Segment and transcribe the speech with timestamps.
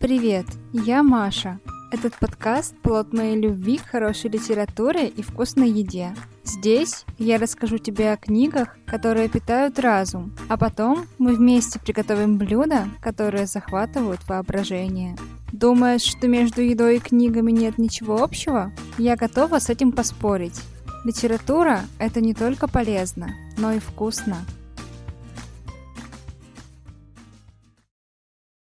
[0.00, 1.60] Привет, я Маша.
[1.92, 6.14] Этот подкаст– плод моей любви к хорошей литературе и вкусной еде.
[6.42, 12.88] Здесь я расскажу тебе о книгах, которые питают разум, а потом мы вместе приготовим блюда,
[13.02, 15.18] которые захватывают воображение.
[15.52, 18.72] Думаешь, что между едой и книгами нет ничего общего?
[18.96, 20.62] Я готова с этим поспорить.
[21.04, 24.38] Литература– это не только полезно, но и вкусно.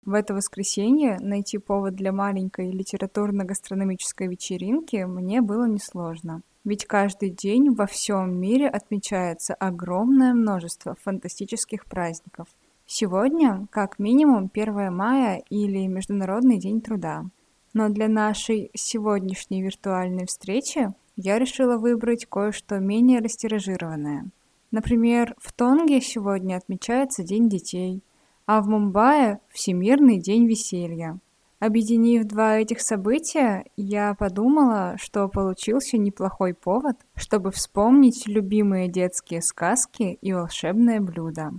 [0.05, 6.41] В это воскресенье найти повод для маленькой литературно-гастрономической вечеринки мне было несложно.
[6.65, 12.47] Ведь каждый день во всем мире отмечается огромное множество фантастических праздников.
[12.85, 17.23] Сегодня, как минимум, 1 мая или Международный день труда.
[17.73, 24.25] Но для нашей сегодняшней виртуальной встречи я решила выбрать кое-что менее растиражированное.
[24.71, 28.01] Например, в Тонге сегодня отмечается День детей–
[28.45, 31.19] а в Мумбаи– Всемирный день веселья.
[31.59, 40.17] Объединив два этих события, я подумала, что получился неплохой повод, чтобы вспомнить любимые детские сказки
[40.21, 41.51] и волшебное блюдо.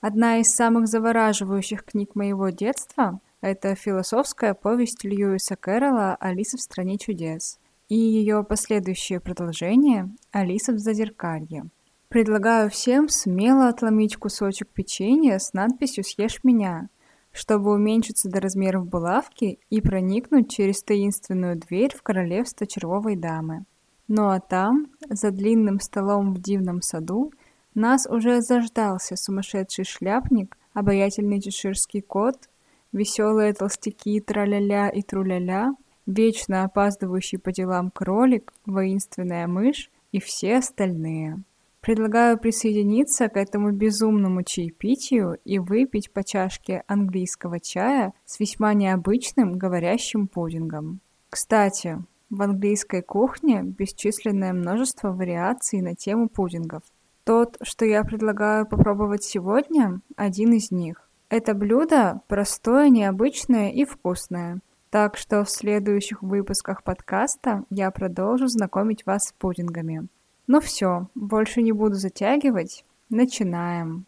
[0.00, 6.96] Одна из самых завораживающих книг моего детства– это философская повесть Льюиса Кэрролла «Алиса в стране
[6.96, 7.58] чудес»
[7.90, 11.64] и ее последующее продолжение «Алиса в зазеркалье».
[12.10, 16.88] Предлагаю всем смело отломить кусочек печенья с надписью «Съешь меня»,
[17.30, 23.64] чтобы уменьшиться до размеров булавки и проникнуть через таинственную дверь в королевство червовой дамы.
[24.08, 27.32] Ну а там, за длинным столом в дивном саду,
[27.74, 32.48] нас уже заждался сумасшедший шляпник, обаятельный чеширский кот,
[32.90, 41.44] веселые толстяки траля-ля и труля-ля, вечно опаздывающий по делам кролик, воинственная мышь и все остальные.
[41.80, 49.56] Предлагаю присоединиться к этому безумному чаепитию и выпить по чашке английского чая с весьма необычным
[49.56, 51.00] говорящим пудингом.
[51.30, 51.98] Кстати,
[52.28, 56.82] в английской кухне бесчисленное множество вариаций на тему пудингов.
[57.24, 61.08] Тот, что я предлагаю попробовать сегодня, один из них.
[61.30, 64.60] Это блюдо простое, необычное и вкусное.
[64.90, 70.08] Так что в следующих выпусках подкаста я продолжу знакомить вас с пудингами.
[70.52, 72.84] Ну все, больше не буду затягивать.
[73.08, 74.04] Начинаем.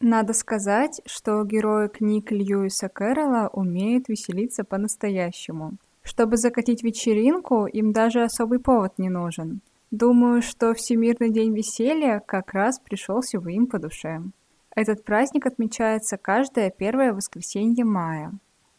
[0.00, 5.74] Надо сказать, что герои книг Льюиса Кэрролла умеют веселиться по-настоящему.
[6.02, 9.60] Чтобы закатить вечеринку, им даже особый повод не нужен.
[9.92, 14.20] Думаю, что Всемирный день веселья как раз пришелся бы им по душе.
[14.74, 18.32] Этот праздник отмечается каждое первое воскресенье мая.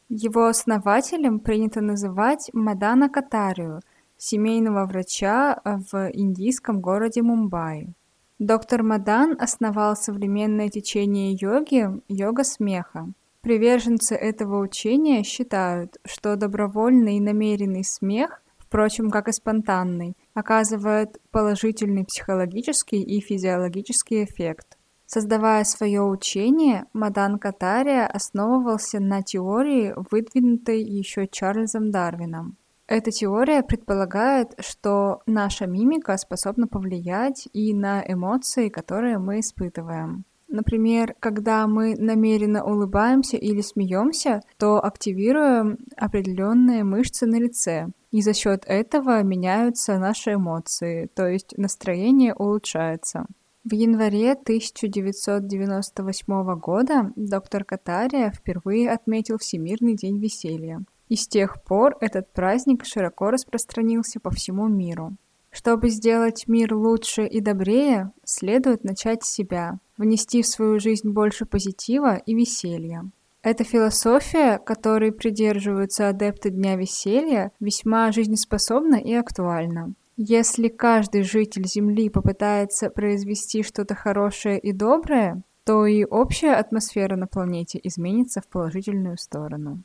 [0.09, 3.81] Его основателем принято называть Мадана Катарию,
[4.17, 7.93] семейного врача в индийском городе Мумбаи.
[8.39, 13.07] Доктор Мадан основал современное течение йоги «йога смеха».
[13.41, 22.05] Приверженцы этого учения считают, что добровольный и намеренный смех, впрочем, как и спонтанный, оказывает положительный
[22.05, 24.77] психологический и физиологический эффект.
[25.13, 32.55] Создавая свое учение, Мадан Катария основывался на теории, выдвинутой еще Чарльзом Дарвином.
[32.87, 40.23] Эта теория предполагает, что наша мимика способна повлиять и на эмоции, которые мы испытываем.
[40.47, 48.33] Например, когда мы намеренно улыбаемся или смеемся, то активируем определенные мышцы на лице, и за
[48.33, 53.25] счет этого меняются наши эмоции, то есть настроение улучшается.
[53.63, 60.83] В январе 1998 года доктор Катария впервые отметил Всемирный день веселья.
[61.09, 65.15] И с тех пор этот праздник широко распространился по всему миру.
[65.51, 71.45] Чтобы сделать мир лучше и добрее, следует начать с себя, внести в свою жизнь больше
[71.45, 73.11] позитива и веселья.
[73.43, 79.93] Эта философия, которой придерживаются адепты Дня веселья, весьма жизнеспособна и актуальна.
[80.23, 87.25] Если каждый житель Земли попытается произвести что-то хорошее и доброе, то и общая атмосфера на
[87.25, 89.81] планете изменится в положительную сторону.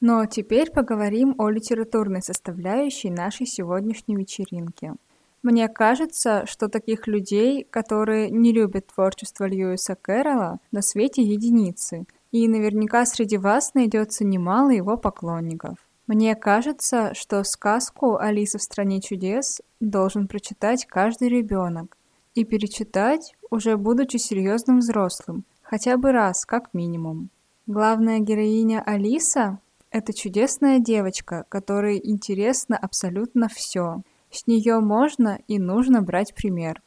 [0.00, 4.94] Но теперь поговорим о литературной составляющей нашей сегодняшней вечеринки.
[5.42, 12.46] Мне кажется, что таких людей, которые не любят творчество Льюиса Кэрролла, на свете единицы, и
[12.46, 15.78] наверняка среди вас найдется немало его поклонников.
[16.06, 21.96] Мне кажется, что сказку «Алиса в стране чудес» должен прочитать каждый ребенок
[22.34, 27.30] и перечитать, уже будучи серьезным взрослым, хотя бы раз, как минимум.
[27.66, 29.58] Главная героиня Алиса–
[29.90, 34.02] это чудесная девочка, которой интересно абсолютно все.
[34.30, 36.82] С нее можно и нужно брать пример.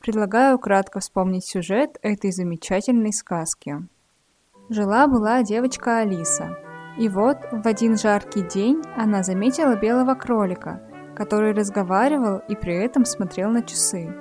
[0.00, 3.86] Предлагаю кратко вспомнить сюжет этой замечательной сказки.
[4.68, 6.56] Жила-была девочка Алиса.
[6.98, 10.82] И вот в один жаркий день она заметила белого кролика,
[11.14, 14.14] который разговаривал и при этом смотрел на часы.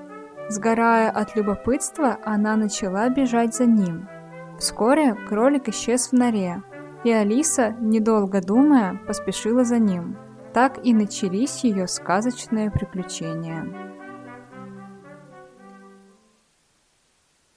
[0.50, 4.08] Сгорая от любопытства, она начала бежать за ним.
[4.60, 6.62] Вскоре кролик исчез в норе,
[7.06, 10.18] и Алиса, недолго думая, поспешила за ним.
[10.54, 13.63] Так и начались ее сказочные приключения.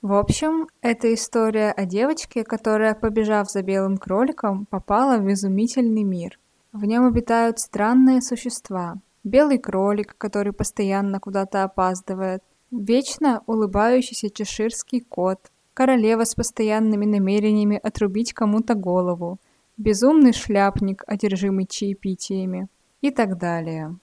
[0.03, 6.39] В общем, это история о девочке, которая, побежав за белым кроликом, попала в изумительный мир.
[6.73, 8.97] В нем обитают странные существа.
[9.25, 18.33] Белый кролик, который постоянно куда-то опаздывает, вечно улыбающийся чеширский кот, королева с постоянными намерениями отрубить
[18.33, 19.39] кому-то голову,
[19.77, 22.67] безумный шляпник, одержимый чаепитиями
[23.01, 23.97] и так далее.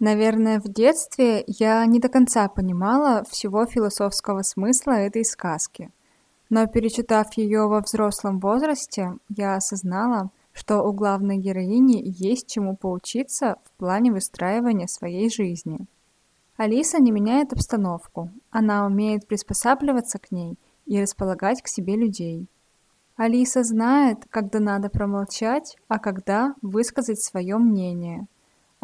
[0.00, 5.92] Наверное, в детстве я не до конца понимала всего философского смысла этой сказки.
[6.50, 13.54] Но перечитав ее во взрослом возрасте, я осознала, что у главной героини есть чему поучиться
[13.64, 15.86] в плане выстраивания своей жизни.
[16.56, 22.46] Алиса не меняет обстановку, она умеет приспосабливаться к ней и располагать к себе людей.
[23.16, 28.26] Алиса знает, когда надо промолчать, а когда высказать свое мнение–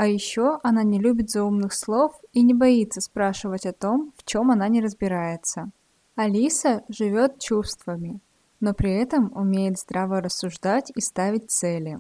[0.01, 4.51] а еще она не любит заумных слов и не боится спрашивать о том, в чем
[4.51, 5.69] она не разбирается.
[6.17, 8.19] Алиса живет чувствами,
[8.61, 11.99] но при этом умеет здраво рассуждать и ставить цели.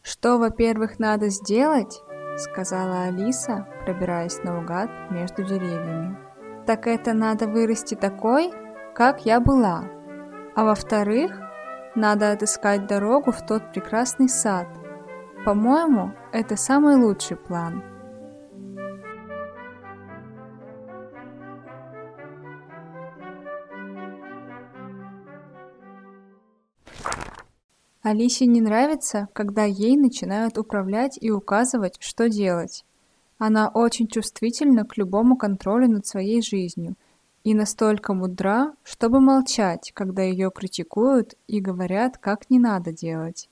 [0.00, 2.00] «Что, во-первых, надо сделать?»—
[2.36, 6.27] сказала Алиса, пробираясь наугад между деревьями.
[6.68, 8.52] «Так это надо вырасти такой,
[8.94, 9.84] как я была.
[10.54, 11.32] А во-вторых,
[11.94, 14.66] надо отыскать дорогу в тот прекрасный сад,
[15.46, 17.82] по-моему, это самый лучший план.
[28.02, 32.84] Алисе не нравится, когда ей начинают управлять и указывать, что делать.
[33.38, 36.96] Она очень чувствительна к любому контролю над своей жизнью
[37.44, 43.48] и настолько мудра, чтобы молчать, когда ее критикуют и говорят, как не надо делать.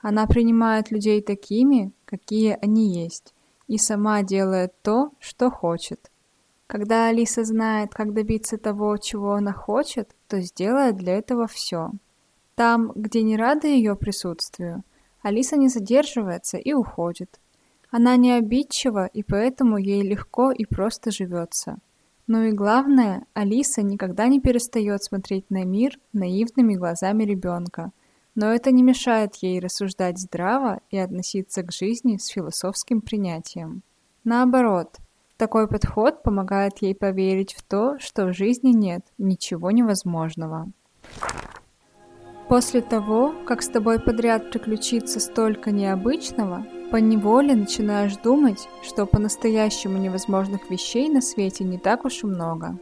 [0.00, 3.34] Она принимает людей такими, какие они есть,
[3.68, 6.10] и сама делает то, что хочет.
[6.66, 11.90] Когда Алиса знает, как добиться того, чего она хочет, то сделает для этого все.
[12.54, 14.82] Там, где не рада ее присутствию,
[15.20, 17.38] Алиса не задерживается и уходит.
[17.90, 21.78] Она не обидчива, и поэтому ей легко и просто живется.
[22.26, 27.92] Но и главное, Алиса никогда не перестает смотреть на мир наивными глазами ребенка–
[28.34, 33.82] но это не мешает ей рассуждать здраво и относиться к жизни с философским принятием.
[34.24, 34.96] Наоборот,
[35.36, 40.70] такой подход помогает ей поверить в то, что в жизни нет ничего невозможного.
[42.48, 50.70] После того, как с тобой подряд приключится столько необычного, поневоле начинаешь думать, что по-настоящему невозможных
[50.70, 52.78] вещей на свете не так уж и много.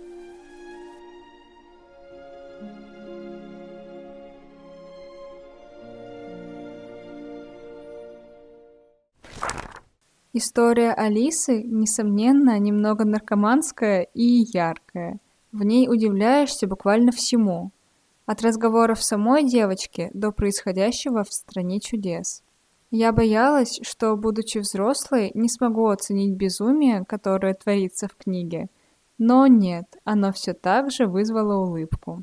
[10.32, 15.18] История Алисы, несомненно, немного наркоманская и яркая.
[15.52, 17.72] В ней удивляешься буквально всему.
[18.24, 22.44] От разговоров самой девочки до происходящего в стране чудес.
[22.90, 28.68] Я боялась, что, будучи взрослой, не смогу оценить безумие, которое творится в книге.
[29.18, 32.22] Но нет, оно все так же вызвало улыбку.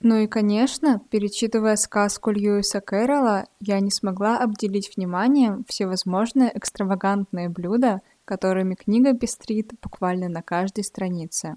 [0.00, 8.00] Ну и, конечно, перечитывая сказку Льюиса Кэрролла, я не смогла обделить вниманием всевозможные экстравагантные блюда,
[8.24, 11.54] которыми книга пестрит буквально на каждой странице.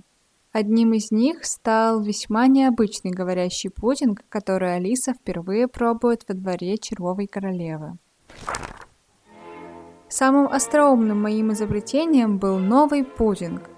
[0.53, 7.27] Одним из них стал весьма необычный говорящий пудинг, который Алиса впервые пробует во дворе Червовой
[7.27, 7.97] королевы.
[10.08, 13.70] Самым остроумным моим изобретением был новый пудинг.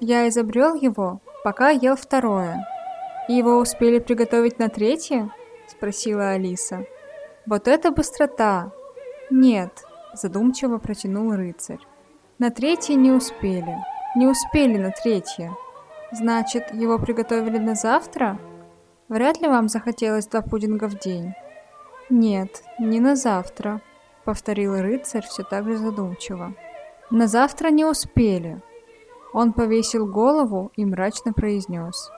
[0.00, 2.66] Я изобрел его, пока ел второе–
[3.28, 5.32] его успели приготовить на третье?
[5.66, 6.86] Спросила Алиса.
[7.44, 8.70] Вот это быстрота!
[9.30, 11.80] Нет, задумчиво протянул рыцарь.
[12.38, 13.78] На третье не успели.
[14.14, 15.56] Не успели на третье.
[16.12, 18.38] Значит, его приготовили на завтра?
[19.08, 21.34] Вряд ли вам захотелось два пудинга в день.
[22.08, 23.80] Нет, не на завтра,
[24.26, 26.52] повторил рыцарь все так же задумчиво.
[27.10, 28.60] На завтра не успели.
[29.32, 32.10] Он повесил голову и мрачно произнес.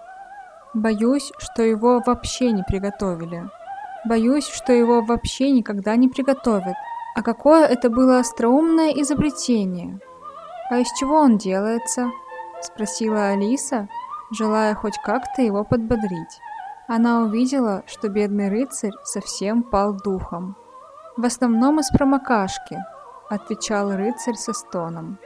[0.74, 3.48] Боюсь, что его вообще не приготовили.
[4.04, 6.76] Боюсь, что его вообще никогда не приготовят.
[7.14, 10.00] А какое это было остроумное изобретение?
[10.70, 12.10] А из чего он делается?
[12.62, 13.88] Спросила Алиса,
[14.30, 16.40] желая хоть как-то его подбодрить.
[16.86, 20.56] Она увидела, что бедный рыцарь совсем пал духом.
[21.18, 22.78] «В основном из промокашки»,—
[23.28, 25.18] отвечал рыцарь со стоном.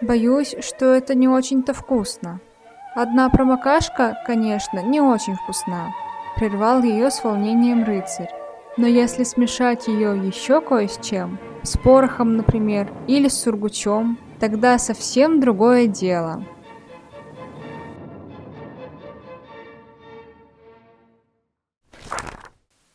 [0.00, 2.40] «Боюсь, что это не очень-то вкусно».
[2.94, 5.92] «Одна промокашка, конечно, не очень вкусна»,—
[6.36, 8.30] прервал ее с волнением рыцарь.
[8.78, 14.78] «Но если смешать ее еще кое с чем, с порохом, например, или с сургучом, тогда
[14.78, 16.42] совсем другое дело».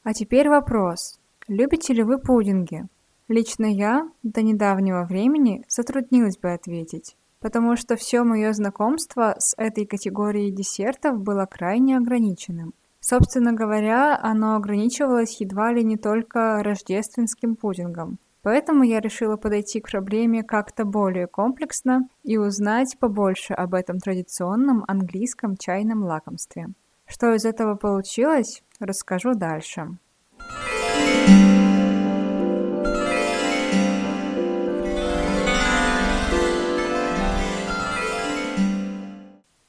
[0.03, 1.18] А теперь вопрос.
[1.49, 2.85] Любите ли вы пудинги?
[3.27, 9.87] Лично я до недавнего времени затруднилась бы ответить, потому что все мое знакомство с этой
[9.87, 12.75] категорией десертов было крайне ограниченным.
[12.99, 18.19] Собственно говоря, оно ограничивалось едва ли не только рождественским пудингом.
[18.43, 24.85] Поэтому я решила подойти к проблеме как-то более комплексно и узнать побольше об этом традиционном
[24.87, 26.67] английском чайном лакомстве.
[27.07, 29.97] Что из этого получилось, расскажу дальше.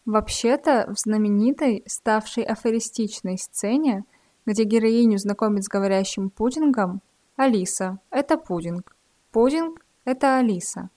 [0.06, 4.04] Вообще-то, в знаменитой, ставшей афористичной сцене,
[4.44, 7.00] где героиню знакомит с говорящим пудингом,
[7.36, 8.96] Алиса– это пудинг,
[9.30, 10.90] пудинг– это Алиса.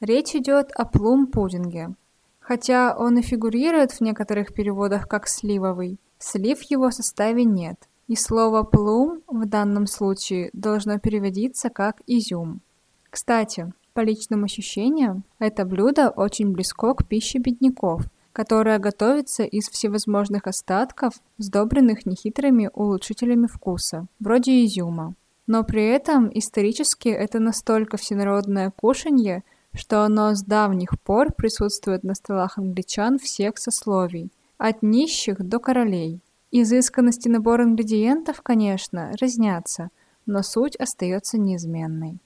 [0.00, 1.94] Речь идет о плум-пудинге,
[2.44, 8.16] Хотя он и фигурирует в некоторых переводах как «сливовый», слив в его составе нет, и
[8.16, 12.60] слово «плум» в данном случае должно переводиться как «изюм».
[13.10, 20.48] Кстати, по личным ощущениям, это блюдо очень близко к пище бедняков, которая готовится из всевозможных
[20.48, 25.14] остатков, сдобренных нехитрыми улучшителями вкуса, вроде изюма.
[25.46, 32.14] Но при этом исторически это настолько всенародное кушанье, что оно с давних пор присутствует на
[32.14, 36.20] столах англичан всех сословий, от нищих до королей.
[36.56, 39.88] Изысканности набора ингредиентов, конечно, разнятся,
[40.24, 42.20] но суть остается неизменной.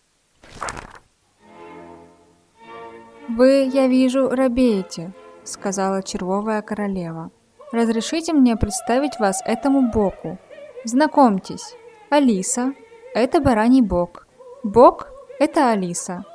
[3.27, 7.31] «Вы, я вижу, робеете»,— сказала червовая королева.
[7.73, 10.37] «Разрешите мне представить вас этому боку.
[10.85, 11.75] Знакомьтесь,
[12.11, 12.75] Алиса—
[13.15, 14.27] это бараний бок.
[14.63, 15.09] Бок—
[15.39, 16.27] это Алиса.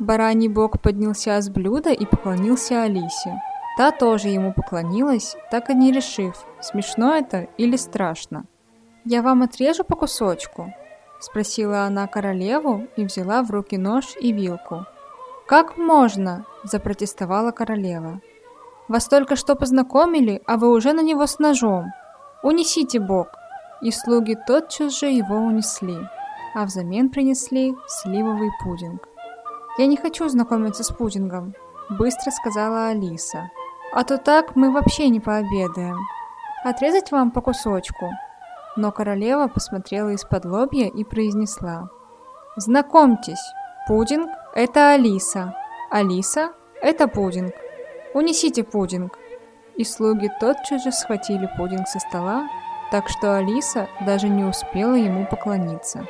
[0.00, 3.40] Бараний бог поднялся с блюда и поклонился Алисе.
[3.80, 8.44] Та тоже ему поклонилась, так и не решив, смешно это или страшно.
[9.06, 10.74] «Я вам отрежу по кусочку?»–
[11.20, 14.84] спросила она королеву и взяла в руки нож и вилку.
[15.46, 18.20] «Как можно?»– запротестовала королева.
[18.88, 21.86] «Вас только что познакомили, а вы уже на него с ножом.
[22.42, 23.28] Унесите бог!»
[23.80, 25.96] И слуги тотчас же его унесли,
[26.54, 29.08] а взамен принесли сливовый пудинг.
[29.78, 31.54] «Я не хочу знакомиться с пудингом»,—
[31.88, 33.48] быстро сказала Алиса.
[33.92, 35.98] «А то так мы вообще не пообедаем.
[36.64, 38.10] Отрезать вам по кусочку?»
[38.76, 41.88] Но королева посмотрела из-под лобья и произнесла.
[42.56, 43.52] «Знакомьтесь,
[43.88, 45.54] пудинг— это Алиса.
[45.90, 47.52] Алиса— это пудинг.
[48.14, 49.18] Унесите пудинг».
[49.76, 52.48] И слуги тотчас же схватили пудинг со стола,
[52.90, 56.06] так что Алиса даже не успела ему поклониться.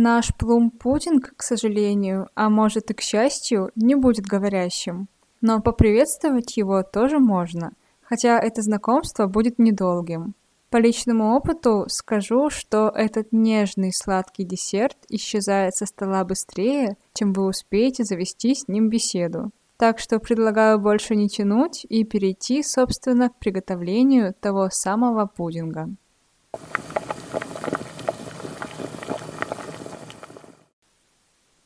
[0.00, 5.08] Наш плум-пудинг, к сожалению, а может и к счастью, не будет говорящим.
[5.40, 10.36] Но поприветствовать его тоже можно, хотя это знакомство будет недолгим.
[10.70, 17.46] По личному опыту скажу, что этот нежный сладкий десерт исчезает со стола быстрее, чем вы
[17.46, 19.50] успеете завести с ним беседу.
[19.78, 25.88] Так что предлагаю больше не тянуть и перейти, собственно, к приготовлению того самого пудинга.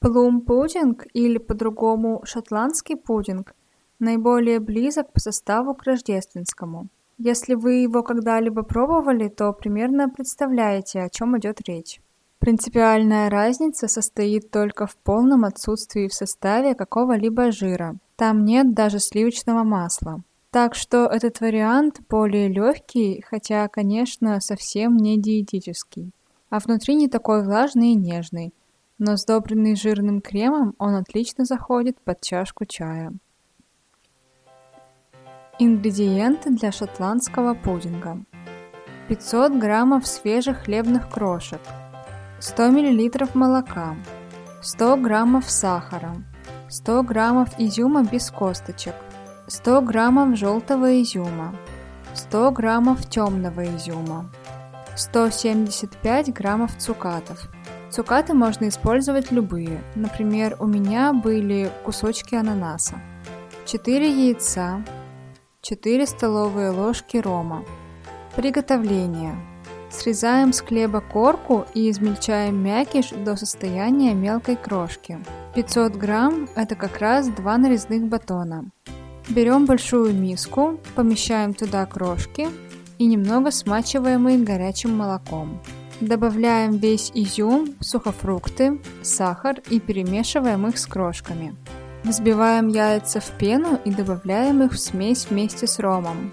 [0.02, 3.54] Плум-пудинг или по-другому шотландский пудинг
[4.00, 6.88] наиболее близок по составу к рождественскому.
[7.18, 12.00] Если вы его когда-либо пробовали, то примерно представляете, о чем идет речь.
[12.40, 17.94] Принципиальная разница состоит только в полном отсутствии в составе какого-либо жира.
[18.16, 20.24] Там нет даже сливочного масла.
[20.50, 26.10] Так что этот вариант более легкий, хотя, конечно, совсем не диетический.
[26.50, 28.52] А внутри не такой влажный и нежный,
[28.98, 33.12] но сдобренный жирным кремом он отлично заходит под чашку чая.
[35.58, 38.24] Ингредиенты для шотландского пудинга.
[39.08, 41.60] 500 граммов свежих хлебных крошек,
[42.40, 43.96] 100 миллилитров молока,
[44.62, 46.14] 100 граммов сахара,
[46.68, 48.94] 100 граммов изюма без косточек,
[49.48, 51.54] 100 граммов желтого изюма,
[52.14, 54.30] 100 граммов темного изюма,
[54.96, 57.50] 175 граммов цукатов.
[57.92, 62.94] Цукаты можно использовать любые, например, у меня были кусочки ананаса,
[63.66, 64.82] 4 яйца,
[65.60, 67.66] 4 столовые ложки рома.
[68.34, 69.34] Приготовление.
[69.90, 75.18] Срезаем с хлеба корку и измельчаем мякиш до состояния мелкой крошки.
[75.54, 78.70] 500 грамм– это как раз два нарезных батона.
[79.28, 82.48] Берем большую миску, помещаем туда крошки
[82.96, 85.60] и немного смачиваем их горячим молоком.
[86.02, 91.54] Добавляем весь изюм, сухофрукты, сахар и перемешиваем их с крошками.
[92.02, 96.32] Взбиваем яйца в пену и добавляем их в смесь вместе с ромом.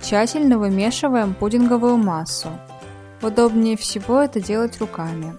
[0.00, 2.50] Тщательно вымешиваем пудинговую массу.
[3.20, 5.34] Удобнее всего это делать руками.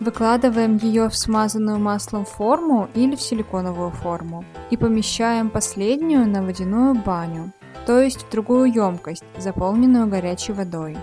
[0.00, 6.96] Выкладываем ее в смазанную маслом форму или в силиконовую форму и помещаем последнюю на водяную
[6.96, 7.52] баню,
[7.86, 10.96] то есть в другую емкость, заполненную горячей водой.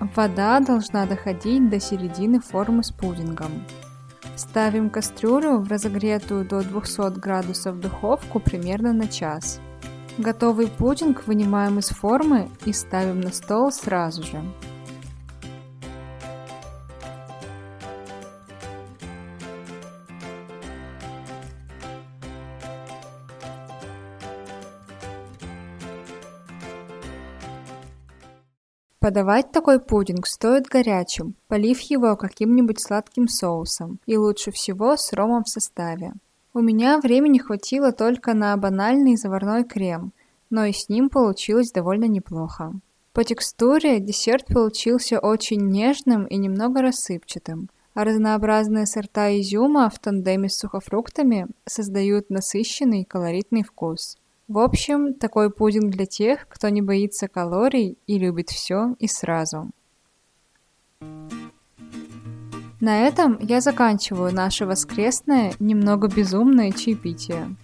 [0.00, 3.64] Вода должна доходить до середины формы с пудингом.
[4.36, 9.60] Ставим кастрюлю в разогретую до 200 градусов духовку примерно на час.
[10.16, 14.42] Готовый пудинг вынимаем из формы и ставим на стол сразу же.
[29.08, 35.44] Подавать такой пудинг стоит горячим, полив его каким-нибудь сладким соусом, и лучше всего с ромом
[35.44, 36.12] в составе.
[36.52, 40.12] У меня времени хватило только на банальный заварной крем,
[40.50, 42.74] но и с ним получилось довольно неплохо.
[43.14, 50.50] По текстуре десерт получился очень нежным и немного рассыпчатым, а разнообразные сорта изюма в тандеме
[50.50, 54.18] с сухофруктами создают насыщенный колоритный вкус.
[54.48, 59.70] В общем, такой пудинг для тех, кто не боится калорий и любит все и сразу.
[62.80, 67.54] На этом я заканчиваю наше воскресное, немного безумное чаепитие.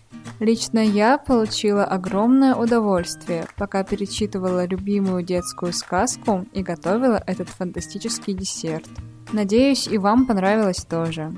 [0.41, 8.89] Лично я получила огромное удовольствие, пока перечитывала любимую детскую сказку и готовила этот фантастический десерт.
[9.33, 11.33] Надеюсь, и вам понравилось тоже.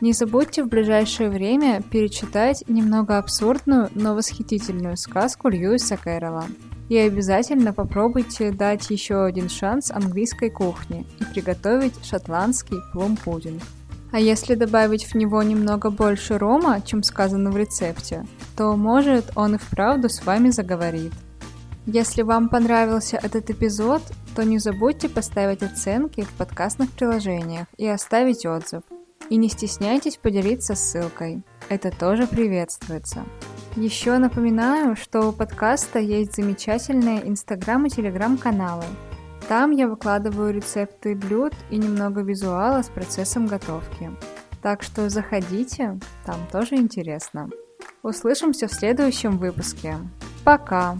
[0.00, 6.46] Не забудьте в ближайшее время перечитать немного абсурдную, но восхитительную сказку Льюиса Кэрролла.
[6.88, 13.60] И обязательно попробуйте дать еще один шанс английской кухне и приготовить шотландский плум-пудинг.
[14.12, 18.24] А если добавить в него немного больше рома, чем сказано в рецепте,
[18.56, 21.12] то может он и вправду с вами заговорит.
[21.86, 24.02] Если вам понравился этот эпизод,
[24.36, 28.82] то не забудьте поставить оценки в подкастных приложениях и оставить отзыв–
[29.30, 31.42] и не стесняйтесь поделиться ссылкой.
[31.68, 33.24] Это тоже приветствуется.
[33.76, 38.84] Еще напоминаю, что у подкаста есть замечательные инстаграм и телеграм-каналы.
[39.48, 44.10] Там я выкладываю рецепты блюд и немного визуала с процессом готовки.
[44.62, 47.48] Так что заходите, там тоже интересно.
[48.02, 49.96] Услышимся в следующем выпуске.
[50.44, 50.98] Пока!